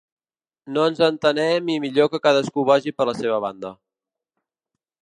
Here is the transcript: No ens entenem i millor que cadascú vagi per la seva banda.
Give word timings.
No 0.77 0.85
ens 0.91 1.01
entenem 1.07 1.69
i 1.75 1.77
millor 1.85 2.11
que 2.15 2.23
cadascú 2.25 2.67
vagi 2.73 2.95
per 2.99 3.09
la 3.13 3.17
seva 3.23 3.41
banda. 3.49 3.75